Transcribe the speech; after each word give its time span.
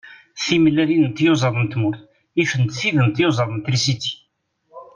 Timellalin 0.45 1.03
n 1.09 1.11
tyuẓaḍ 1.17 1.55
n 1.59 1.65
tmurt 1.67 2.01
ifent 2.41 2.71
tid 2.79 2.95
n 3.01 3.07
tyuẓaḍ 3.15 3.49
n 3.53 3.59
trisiti. 3.65 4.13